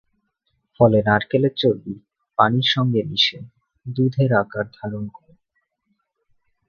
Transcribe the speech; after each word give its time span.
ফলে 0.79 0.97
নারকেলের 1.05 1.53
চর্বি 1.57 1.95
পানির 2.37 2.67
সংগে 2.69 3.01
মিশে 3.03 3.39
দুধের 3.85 4.31
আকার 4.33 4.65
ধারণ 4.73 5.03
করে। 5.07 5.33